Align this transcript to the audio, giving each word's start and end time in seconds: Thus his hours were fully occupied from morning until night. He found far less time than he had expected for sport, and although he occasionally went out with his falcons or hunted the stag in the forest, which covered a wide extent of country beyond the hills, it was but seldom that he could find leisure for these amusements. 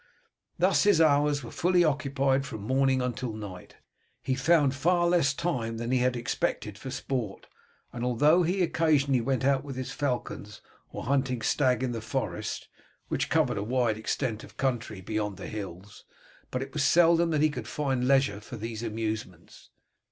Thus 0.57 0.81
his 0.85 0.99
hours 0.99 1.43
were 1.43 1.51
fully 1.51 1.83
occupied 1.83 2.43
from 2.43 2.63
morning 2.63 3.03
until 3.03 3.33
night. 3.33 3.75
He 4.23 4.33
found 4.33 4.73
far 4.73 5.05
less 5.07 5.31
time 5.31 5.77
than 5.77 5.91
he 5.91 5.99
had 5.99 6.15
expected 6.15 6.75
for 6.75 6.89
sport, 6.89 7.45
and 7.93 8.03
although 8.03 8.41
he 8.41 8.63
occasionally 8.63 9.21
went 9.21 9.45
out 9.45 9.63
with 9.63 9.75
his 9.75 9.91
falcons 9.91 10.59
or 10.91 11.03
hunted 11.03 11.41
the 11.41 11.45
stag 11.45 11.83
in 11.83 11.91
the 11.91 12.01
forest, 12.01 12.67
which 13.09 13.29
covered 13.29 13.59
a 13.59 13.63
wide 13.63 13.95
extent 13.99 14.43
of 14.43 14.57
country 14.57 15.01
beyond 15.01 15.37
the 15.37 15.45
hills, 15.45 16.03
it 16.51 16.57
was 16.57 16.69
but 16.71 16.81
seldom 16.81 17.29
that 17.29 17.43
he 17.43 17.51
could 17.51 17.67
find 17.67 18.07
leisure 18.07 18.41
for 18.41 18.57
these 18.57 18.81
amusements. 18.81 19.69